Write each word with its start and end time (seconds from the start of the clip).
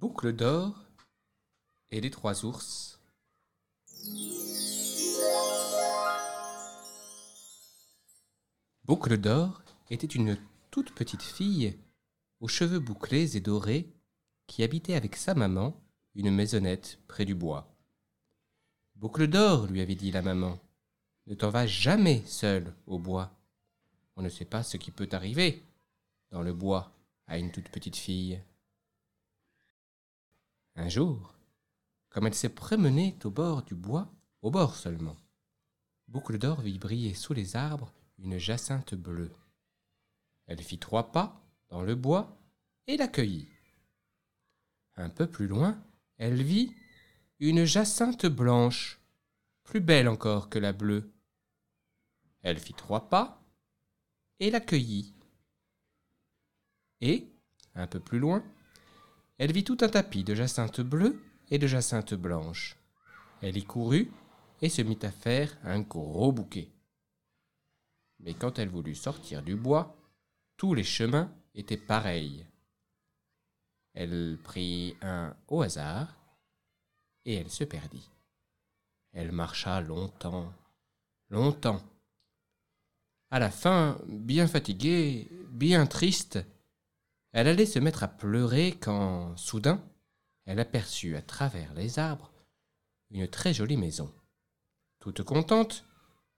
Boucle 0.00 0.32
d'or 0.32 0.86
et 1.90 2.00
les 2.00 2.10
trois 2.10 2.46
ours. 2.46 2.98
Boucle 8.84 9.18
d'or 9.18 9.62
était 9.90 10.06
une 10.06 10.38
toute 10.70 10.94
petite 10.94 11.20
fille 11.20 11.78
aux 12.40 12.48
cheveux 12.48 12.78
bouclés 12.78 13.36
et 13.36 13.42
dorés 13.42 13.92
qui 14.46 14.62
habitait 14.62 14.94
avec 14.94 15.16
sa 15.16 15.34
maman 15.34 15.78
une 16.14 16.30
maisonnette 16.30 16.98
près 17.06 17.26
du 17.26 17.34
bois. 17.34 17.70
Boucle 18.96 19.26
d'or, 19.26 19.66
lui 19.66 19.82
avait 19.82 19.96
dit 19.96 20.12
la 20.12 20.22
maman, 20.22 20.58
ne 21.26 21.34
t'en 21.34 21.50
vas 21.50 21.66
jamais 21.66 22.22
seule 22.24 22.72
au 22.86 22.98
bois. 22.98 23.38
On 24.16 24.22
ne 24.22 24.30
sait 24.30 24.46
pas 24.46 24.62
ce 24.62 24.78
qui 24.78 24.92
peut 24.92 25.10
arriver 25.12 25.62
dans 26.30 26.40
le 26.40 26.54
bois 26.54 26.90
à 27.26 27.36
une 27.36 27.52
toute 27.52 27.68
petite 27.68 27.96
fille. 27.96 28.40
Un 30.80 30.88
jour, 30.88 31.34
comme 32.08 32.26
elle 32.26 32.34
s'est 32.34 32.54
promenée 32.54 33.14
au 33.24 33.30
bord 33.30 33.62
du 33.64 33.74
bois, 33.74 34.10
au 34.40 34.50
bord 34.50 34.76
seulement, 34.76 35.18
Boucle 36.08 36.38
d'or 36.38 36.62
vit 36.62 36.78
briller 36.78 37.12
sous 37.12 37.34
les 37.34 37.54
arbres 37.54 37.92
une 38.16 38.38
jacinthe 38.38 38.94
bleue. 38.94 39.30
Elle 40.46 40.62
fit 40.62 40.78
trois 40.78 41.12
pas 41.12 41.38
dans 41.68 41.82
le 41.82 41.94
bois 41.96 42.34
et 42.86 42.96
l'accueillit. 42.96 43.50
Un 44.96 45.10
peu 45.10 45.26
plus 45.26 45.48
loin, 45.48 45.78
elle 46.16 46.42
vit 46.42 46.74
une 47.40 47.66
jacinthe 47.66 48.24
blanche, 48.24 49.02
plus 49.64 49.80
belle 49.80 50.08
encore 50.08 50.48
que 50.48 50.58
la 50.58 50.72
bleue. 50.72 51.12
Elle 52.40 52.58
fit 52.58 52.72
trois 52.72 53.10
pas 53.10 53.44
et 54.38 54.50
l'accueillit. 54.50 55.14
Et, 57.02 57.30
un 57.74 57.86
peu 57.86 58.00
plus 58.00 58.18
loin, 58.18 58.42
elle 59.40 59.52
vit 59.52 59.64
tout 59.64 59.78
un 59.80 59.88
tapis 59.88 60.22
de 60.22 60.34
jacinthe 60.34 60.82
bleue 60.82 61.18
et 61.50 61.58
de 61.58 61.66
jacinthe 61.66 62.12
blanche. 62.12 62.76
Elle 63.40 63.56
y 63.56 63.64
courut 63.64 64.12
et 64.60 64.68
se 64.68 64.82
mit 64.82 64.98
à 65.00 65.10
faire 65.10 65.56
un 65.64 65.80
gros 65.80 66.30
bouquet. 66.30 66.68
Mais 68.18 68.34
quand 68.34 68.58
elle 68.58 68.68
voulut 68.68 68.94
sortir 68.94 69.42
du 69.42 69.56
bois, 69.56 69.96
tous 70.58 70.74
les 70.74 70.84
chemins 70.84 71.32
étaient 71.54 71.78
pareils. 71.78 72.44
Elle 73.94 74.36
prit 74.44 74.94
un 75.00 75.34
au 75.48 75.62
hasard 75.62 76.14
et 77.24 77.36
elle 77.36 77.50
se 77.50 77.64
perdit. 77.64 78.10
Elle 79.12 79.32
marcha 79.32 79.80
longtemps, 79.80 80.52
longtemps. 81.30 81.80
À 83.30 83.38
la 83.38 83.50
fin, 83.50 83.98
bien 84.06 84.46
fatiguée, 84.46 85.30
bien 85.48 85.86
triste, 85.86 86.44
elle 87.32 87.48
allait 87.48 87.66
se 87.66 87.78
mettre 87.78 88.02
à 88.02 88.08
pleurer 88.08 88.72
quand, 88.72 89.36
soudain, 89.36 89.82
elle 90.44 90.60
aperçut 90.60 91.16
à 91.16 91.22
travers 91.22 91.74
les 91.74 91.98
arbres 91.98 92.32
une 93.10 93.28
très 93.28 93.52
jolie 93.52 93.76
maison. 93.76 94.12
Toute 95.00 95.22
contente, 95.22 95.84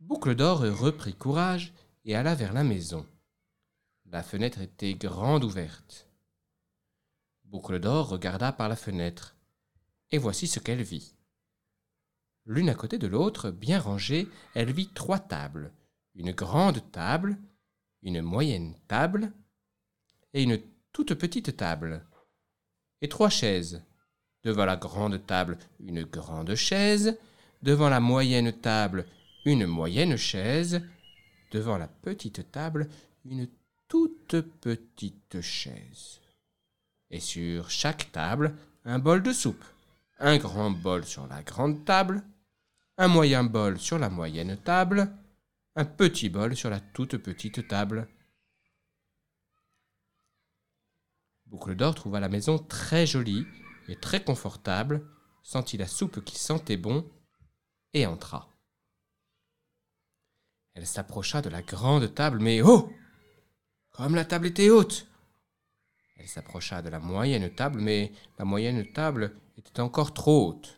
Boucle 0.00 0.34
d'Or 0.34 0.60
reprit 0.60 1.14
courage 1.14 1.72
et 2.04 2.14
alla 2.14 2.34
vers 2.34 2.52
la 2.52 2.64
maison. 2.64 3.06
La 4.06 4.22
fenêtre 4.22 4.60
était 4.60 4.94
grande 4.94 5.44
ouverte. 5.44 6.08
Boucle 7.44 7.80
d'Or 7.80 8.08
regarda 8.08 8.52
par 8.52 8.68
la 8.68 8.76
fenêtre, 8.76 9.36
et 10.10 10.18
voici 10.18 10.46
ce 10.46 10.60
qu'elle 10.60 10.82
vit. 10.82 11.14
L'une 12.46 12.68
à 12.68 12.74
côté 12.74 12.98
de 12.98 13.06
l'autre, 13.06 13.50
bien 13.50 13.80
rangées, 13.80 14.28
elle 14.54 14.72
vit 14.72 14.88
trois 14.88 15.18
tables, 15.18 15.72
une 16.14 16.32
grande 16.32 16.80
table, 16.92 17.38
une 18.02 18.20
moyenne 18.20 18.74
table 18.86 19.32
et 20.34 20.42
une 20.42 20.60
toute 20.94 21.14
petite 21.14 21.56
table, 21.56 22.06
et 23.02 23.08
trois 23.08 23.28
chaises. 23.28 23.82
Devant 24.44 24.64
la 24.64 24.76
grande 24.76 25.26
table, 25.26 25.58
une 25.80 26.04
grande 26.04 26.54
chaise, 26.54 27.18
devant 27.62 27.88
la 27.88 27.98
moyenne 27.98 28.52
table, 28.52 29.04
une 29.44 29.66
moyenne 29.66 30.16
chaise, 30.16 30.82
devant 31.50 31.78
la 31.78 31.88
petite 31.88 32.50
table, 32.52 32.88
une 33.24 33.48
toute 33.88 34.40
petite 34.60 35.40
chaise. 35.40 36.20
Et 37.10 37.20
sur 37.20 37.70
chaque 37.70 38.12
table, 38.12 38.54
un 38.84 39.00
bol 39.00 39.22
de 39.22 39.32
soupe, 39.32 39.64
un 40.20 40.36
grand 40.36 40.70
bol 40.70 41.04
sur 41.04 41.26
la 41.26 41.42
grande 41.42 41.84
table, 41.84 42.22
un 42.98 43.08
moyen 43.08 43.42
bol 43.42 43.80
sur 43.80 43.98
la 43.98 44.10
moyenne 44.10 44.56
table, 44.58 45.10
un 45.74 45.84
petit 45.86 46.28
bol 46.28 46.54
sur 46.54 46.70
la 46.70 46.78
toute 46.78 47.16
petite 47.16 47.66
table. 47.66 48.06
Boucle 51.54 51.76
d'Or 51.76 51.94
trouva 51.94 52.18
la 52.18 52.28
maison 52.28 52.58
très 52.58 53.06
jolie 53.06 53.46
et 53.86 53.94
très 53.94 54.24
confortable, 54.24 55.06
sentit 55.44 55.76
la 55.76 55.86
soupe 55.86 56.24
qui 56.24 56.36
sentait 56.36 56.76
bon, 56.76 57.08
et 57.92 58.06
entra. 58.06 58.48
Elle 60.74 60.84
s'approcha 60.84 61.42
de 61.42 61.48
la 61.48 61.62
grande 61.62 62.12
table, 62.12 62.40
mais 62.40 62.60
oh 62.60 62.92
Comme 63.92 64.16
la 64.16 64.24
table 64.24 64.48
était 64.48 64.68
haute 64.68 65.06
Elle 66.16 66.26
s'approcha 66.26 66.82
de 66.82 66.88
la 66.88 66.98
moyenne 66.98 67.48
table, 67.54 67.80
mais 67.80 68.10
la 68.36 68.44
moyenne 68.44 68.84
table 68.92 69.36
était 69.56 69.78
encore 69.78 70.12
trop 70.12 70.48
haute. 70.48 70.76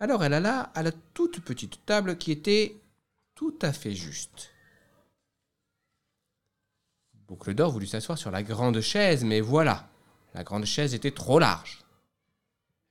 Alors 0.00 0.22
elle 0.22 0.34
alla 0.34 0.64
à 0.74 0.82
la 0.82 0.92
toute 0.92 1.40
petite 1.40 1.86
table 1.86 2.18
qui 2.18 2.30
était 2.30 2.78
tout 3.34 3.58
à 3.62 3.72
fait 3.72 3.94
juste. 3.94 4.50
Boucle 7.30 7.54
d'or 7.54 7.70
voulut 7.70 7.86
s'asseoir 7.86 8.18
sur 8.18 8.32
la 8.32 8.42
grande 8.42 8.80
chaise, 8.80 9.22
mais 9.22 9.40
voilà, 9.40 9.88
la 10.34 10.42
grande 10.42 10.64
chaise 10.64 10.94
était 10.94 11.12
trop 11.12 11.38
large. 11.38 11.78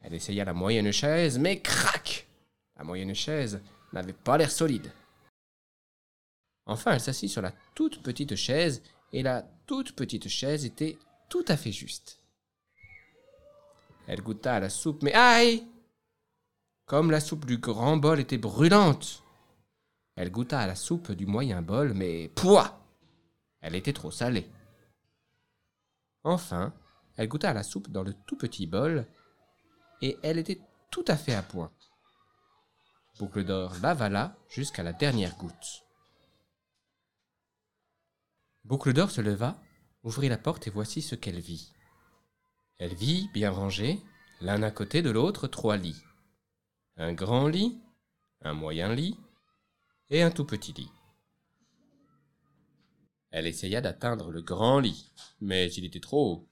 Elle 0.00 0.14
essaya 0.14 0.44
la 0.44 0.54
moyenne 0.54 0.92
chaise, 0.92 1.40
mais 1.40 1.60
crac 1.60 2.28
La 2.76 2.84
moyenne 2.84 3.16
chaise 3.16 3.60
n'avait 3.92 4.12
pas 4.12 4.38
l'air 4.38 4.52
solide. 4.52 4.92
Enfin, 6.66 6.92
elle 6.92 7.00
s'assit 7.00 7.28
sur 7.28 7.42
la 7.42 7.52
toute 7.74 8.00
petite 8.00 8.36
chaise, 8.36 8.80
et 9.12 9.24
la 9.24 9.42
toute 9.66 9.96
petite 9.96 10.28
chaise 10.28 10.64
était 10.64 10.98
tout 11.28 11.44
à 11.48 11.56
fait 11.56 11.72
juste. 11.72 12.20
Elle 14.06 14.22
goûta 14.22 14.54
à 14.54 14.60
la 14.60 14.70
soupe, 14.70 15.02
mais 15.02 15.14
aïe 15.14 15.66
Comme 16.86 17.10
la 17.10 17.18
soupe 17.18 17.44
du 17.44 17.58
grand 17.58 17.96
bol 17.96 18.20
était 18.20 18.38
brûlante. 18.38 19.24
Elle 20.14 20.30
goûta 20.30 20.60
à 20.60 20.68
la 20.68 20.76
soupe 20.76 21.10
du 21.10 21.26
moyen 21.26 21.60
bol, 21.60 21.92
mais 21.92 22.28
pouah 22.36 22.77
Elle 23.60 23.74
était 23.74 23.92
trop 23.92 24.10
salée. 24.10 24.50
Enfin, 26.24 26.74
elle 27.16 27.28
goûta 27.28 27.52
la 27.52 27.62
soupe 27.62 27.90
dans 27.90 28.02
le 28.02 28.14
tout 28.26 28.36
petit 28.36 28.66
bol, 28.66 29.06
et 30.00 30.18
elle 30.22 30.38
était 30.38 30.60
tout 30.90 31.04
à 31.08 31.16
fait 31.16 31.34
à 31.34 31.42
point. 31.42 31.72
Boucle 33.18 33.44
d'or 33.44 33.74
l'avala 33.82 34.36
jusqu'à 34.48 34.82
la 34.82 34.92
dernière 34.92 35.36
goutte. 35.36 35.84
Boucle 38.64 38.92
d'or 38.92 39.10
se 39.10 39.20
leva, 39.20 39.60
ouvrit 40.02 40.28
la 40.28 40.38
porte 40.38 40.66
et 40.66 40.70
voici 40.70 41.02
ce 41.02 41.14
qu'elle 41.14 41.40
vit. 41.40 41.72
Elle 42.78 42.94
vit, 42.94 43.28
bien 43.32 43.50
rangés, 43.50 44.00
l'un 44.40 44.62
à 44.62 44.70
côté 44.70 45.02
de 45.02 45.10
l'autre, 45.10 45.48
trois 45.48 45.76
lits. 45.76 46.04
Un 46.96 47.12
grand 47.12 47.48
lit, 47.48 47.80
un 48.42 48.54
moyen 48.54 48.94
lit 48.94 49.18
et 50.10 50.22
un 50.22 50.30
tout 50.30 50.44
petit 50.44 50.72
lit. 50.72 50.90
Elle 53.30 53.46
essaya 53.46 53.80
d'atteindre 53.80 54.30
le 54.30 54.42
grand 54.42 54.80
lit, 54.80 55.12
mais 55.40 55.72
il 55.74 55.84
était 55.84 56.00
trop 56.00 56.32
haut. 56.32 56.48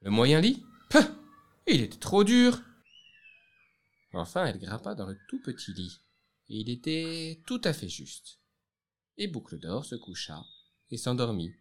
Le 0.00 0.10
moyen 0.10 0.40
lit? 0.40 0.64
Pah 0.90 1.08
Il 1.66 1.80
était 1.80 1.98
trop 1.98 2.22
dur 2.22 2.60
Enfin, 4.12 4.46
elle 4.46 4.58
grimpa 4.58 4.94
dans 4.94 5.06
le 5.06 5.18
tout 5.28 5.42
petit 5.42 5.72
lit, 5.74 6.00
et 6.48 6.60
il 6.60 6.70
était 6.70 7.42
tout 7.46 7.60
à 7.64 7.72
fait 7.72 7.88
juste. 7.88 8.40
Et 9.18 9.26
Boucle 9.26 9.58
d'Or 9.58 9.84
se 9.84 9.94
coucha 9.94 10.42
et 10.90 10.96
s'endormit. 10.96 11.52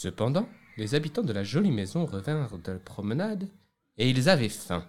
Cependant, 0.00 0.48
les 0.76 0.94
habitants 0.94 1.24
de 1.24 1.32
la 1.32 1.42
jolie 1.42 1.72
maison 1.72 2.06
revinrent 2.06 2.56
de 2.56 2.70
la 2.70 2.78
promenade, 2.78 3.48
et 3.96 4.08
ils 4.08 4.28
avaient 4.28 4.48
faim. 4.48 4.86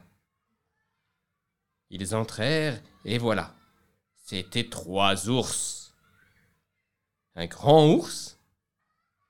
Ils 1.89 2.13
entrèrent, 2.13 2.79
et 3.05 3.17
voilà, 3.17 3.55
c'étaient 4.17 4.69
trois 4.69 5.27
ours 5.27 5.95
un 7.33 7.47
grand 7.47 7.87
ours, 7.87 8.37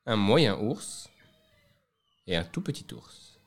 un 0.05 0.17
moyen 0.17 0.59
ours 0.59 1.09
et 2.27 2.35
un 2.35 2.43
tout 2.43 2.61
petit 2.61 2.93
ours. 2.93 3.39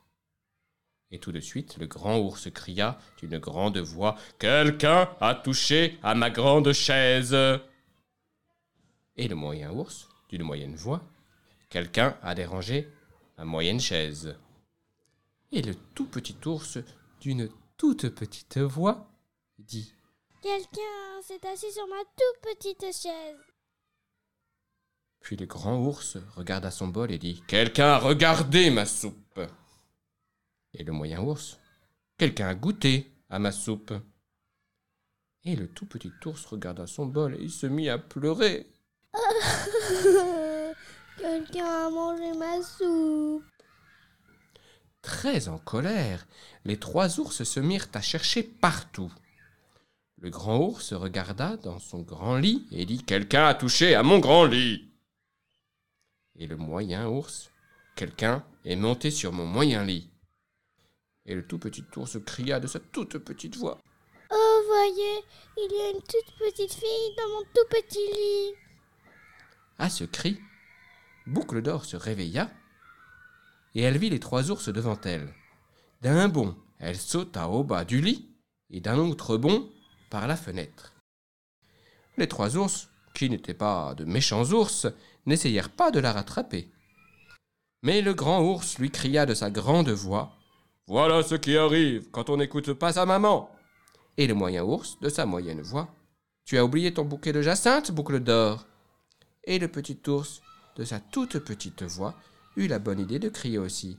Et 1.11 1.19
tout 1.19 1.31
de 1.31 1.39
suite, 1.39 1.77
le 1.77 1.85
grand 1.85 2.17
ours 2.17 2.49
cria 2.49 2.97
d'une 3.19 3.37
grande 3.37 3.77
voix 3.77 4.17
Quelqu'un 4.39 5.07
a 5.21 5.35
touché 5.35 5.99
à 6.01 6.15
ma 6.15 6.31
grande 6.31 6.73
chaise. 6.73 7.37
Et 9.17 9.27
le 9.27 9.35
moyen 9.35 9.69
ours, 9.69 10.09
d'une 10.29 10.41
moyenne 10.41 10.75
voix 10.75 11.12
Quelqu'un 11.73 12.15
a 12.21 12.35
dérangé 12.35 12.87
ma 13.35 13.45
moyenne 13.45 13.79
chaise. 13.79 14.37
Et 15.51 15.63
le 15.63 15.73
tout 15.95 16.05
petit 16.05 16.37
ours, 16.45 16.77
d'une 17.19 17.49
toute 17.77 18.09
petite 18.09 18.59
voix, 18.59 19.09
dit 19.57 19.91
Quelqu'un 20.43 21.21
s'est 21.23 21.43
assis 21.47 21.71
sur 21.71 21.87
ma 21.87 21.97
toute 22.15 22.57
petite 22.59 22.95
chaise. 22.95 23.39
Puis 25.19 25.35
le 25.35 25.47
grand 25.47 25.79
ours 25.79 26.19
regarda 26.35 26.69
son 26.69 26.89
bol 26.89 27.11
et 27.11 27.17
dit 27.17 27.41
Quelqu'un 27.47 27.87
a 27.87 27.97
regardé 27.97 28.69
ma 28.69 28.85
soupe. 28.85 29.41
Et 30.75 30.83
le 30.83 30.91
moyen 30.91 31.23
ours 31.23 31.57
Quelqu'un 32.19 32.49
a 32.49 32.53
goûté 32.53 33.11
à 33.31 33.39
ma 33.39 33.51
soupe. 33.51 33.95
Et 35.43 35.55
le 35.55 35.67
tout 35.67 35.87
petit 35.87 36.13
ours 36.27 36.45
regarda 36.45 36.85
son 36.85 37.07
bol 37.07 37.33
et 37.33 37.41
il 37.41 37.51
se 37.51 37.65
mit 37.65 37.89
à 37.89 37.97
pleurer. 37.97 38.67
Quelqu'un 41.23 41.85
a 41.85 41.89
mangé 41.89 42.33
ma 42.33 42.61
soupe. 42.61 43.45
Très 45.01 45.47
en 45.47 45.57
colère, 45.57 46.27
les 46.65 46.77
trois 46.77 47.17
ours 47.17 47.45
se 47.45 47.61
mirent 47.61 47.87
à 47.93 48.01
chercher 48.01 48.43
partout. 48.43 49.09
Le 50.17 50.29
grand 50.29 50.59
ours 50.59 50.91
regarda 50.91 51.55
dans 51.55 51.79
son 51.79 52.01
grand 52.01 52.35
lit 52.35 52.67
et 52.73 52.85
dit 52.85 53.05
Quelqu'un 53.05 53.45
a 53.45 53.53
touché 53.53 53.95
à 53.95 54.03
mon 54.03 54.19
grand 54.19 54.43
lit. 54.43 54.91
Et 56.35 56.45
le 56.45 56.57
moyen 56.57 57.07
ours 57.07 57.51
Quelqu'un 57.95 58.45
est 58.65 58.75
monté 58.75 59.09
sur 59.09 59.31
mon 59.31 59.45
moyen 59.45 59.85
lit. 59.85 60.09
Et 61.25 61.35
le 61.35 61.47
tout 61.47 61.57
petit 61.57 61.85
ours 61.95 62.17
cria 62.25 62.59
de 62.59 62.67
sa 62.67 62.81
toute 62.81 63.17
petite 63.19 63.55
voix 63.55 63.79
Oh, 64.29 64.61
voyez, 64.67 65.23
il 65.55 65.71
y 65.71 65.81
a 65.83 65.89
une 65.91 66.01
toute 66.01 66.37
petite 66.37 66.73
fille 66.73 67.15
dans 67.15 67.29
mon 67.29 67.43
tout 67.43 67.69
petit 67.69 68.13
lit. 68.13 68.55
À 69.79 69.89
ce 69.89 70.03
cri, 70.03 70.37
Boucle 71.25 71.61
d'Or 71.61 71.85
se 71.85 71.95
réveilla 71.95 72.49
et 73.75 73.81
elle 73.81 73.97
vit 73.97 74.09
les 74.09 74.19
trois 74.19 74.51
ours 74.51 74.69
devant 74.69 74.99
elle. 75.03 75.33
D'un 76.01 76.27
bond, 76.27 76.55
elle 76.79 76.97
sauta 76.97 77.47
au 77.47 77.63
bas 77.63 77.85
du 77.85 78.01
lit 78.01 78.29
et 78.69 78.81
d'un 78.81 78.97
autre 78.97 79.37
bond 79.37 79.69
par 80.09 80.27
la 80.27 80.35
fenêtre. 80.35 80.93
Les 82.17 82.27
trois 82.27 82.57
ours, 82.57 82.89
qui 83.15 83.29
n'étaient 83.29 83.53
pas 83.53 83.95
de 83.95 84.05
méchants 84.05 84.43
ours, 84.51 84.87
n'essayèrent 85.25 85.69
pas 85.69 85.91
de 85.91 85.99
la 85.99 86.11
rattraper. 86.11 86.69
Mais 87.81 88.01
le 88.01 88.13
grand 88.13 88.41
ours 88.41 88.77
lui 88.77 88.91
cria 88.91 89.25
de 89.25 89.33
sa 89.33 89.49
grande 89.49 89.89
voix 89.89 90.33
Voilà 90.87 91.23
ce 91.23 91.35
qui 91.35 91.57
arrive 91.57 92.09
quand 92.11 92.29
on 92.29 92.37
n'écoute 92.37 92.73
pas 92.73 92.93
sa 92.93 93.05
maman. 93.05 93.49
Et 94.17 94.27
le 94.27 94.33
moyen 94.33 94.63
ours, 94.63 94.99
de 94.99 95.09
sa 95.09 95.25
moyenne 95.25 95.61
voix 95.61 95.87
Tu 96.45 96.57
as 96.57 96.65
oublié 96.65 96.93
ton 96.93 97.05
bouquet 97.05 97.33
de 97.33 97.41
jacinthe, 97.41 97.91
boucle 97.91 98.19
d'or. 98.19 98.65
Et 99.45 99.57
le 99.57 99.67
petit 99.67 99.99
ours, 100.07 100.41
de 100.75 100.83
sa 100.83 100.99
toute 100.99 101.39
petite 101.39 101.83
voix, 101.83 102.15
eut 102.55 102.67
la 102.67 102.79
bonne 102.79 102.99
idée 102.99 103.19
de 103.19 103.29
crier 103.29 103.57
aussi. 103.57 103.97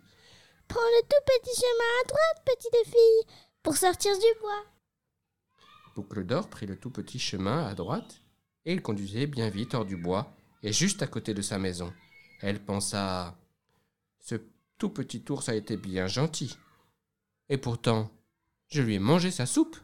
Prends 0.69 0.81
le 0.81 1.03
tout 1.03 1.25
petit 1.27 1.61
chemin 1.61 2.01
à 2.01 2.09
droite, 2.09 2.57
petite 2.57 2.95
fille, 2.95 3.37
pour 3.63 3.77
sortir 3.77 4.13
du 4.15 4.41
bois. 4.41 4.65
Boucle 5.95 6.25
d'or 6.25 6.49
prit 6.49 6.67
le 6.67 6.77
tout 6.77 6.91
petit 6.91 7.19
chemin 7.19 7.67
à 7.67 7.75
droite, 7.75 8.21
et 8.65 8.73
il 8.73 8.83
conduisait 8.83 9.27
bien 9.27 9.49
vite 9.49 9.75
hors 9.75 9.85
du 9.85 9.97
bois, 9.97 10.33
et 10.63 10.73
juste 10.73 11.03
à 11.03 11.07
côté 11.07 11.35
de 11.35 11.43
sa 11.43 11.59
maison. 11.59 11.93
Elle 12.41 12.65
pensa 12.65 13.39
Ce 14.21 14.37
tout 14.79 14.91
petit 14.91 15.25
ours 15.29 15.49
a 15.49 15.55
été 15.55 15.77
bien 15.77 16.07
gentil. 16.07 16.57
Et 17.49 17.59
pourtant, 17.59 18.11
je 18.69 18.83
lui 18.83 18.95
ai 18.95 18.99
mangé 18.99 19.31
sa 19.31 19.47
soupe. 19.47 19.77